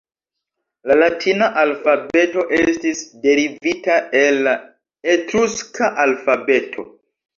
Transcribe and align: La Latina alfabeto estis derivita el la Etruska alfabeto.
La 0.91 0.95
Latina 1.01 1.49
alfabeto 1.63 2.45
estis 2.59 3.03
derivita 3.27 3.99
el 4.23 4.41
la 4.49 4.55
Etruska 5.17 5.93
alfabeto. 6.07 6.89